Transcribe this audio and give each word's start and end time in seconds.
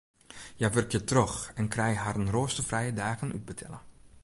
Hja 0.57 0.67
wurkje 0.73 1.01
troch 1.09 1.37
en 1.59 1.71
krije 1.73 2.01
harren 2.03 2.33
roasterfrije 2.35 2.91
dagen 3.03 3.35
útbetelle. 3.37 3.79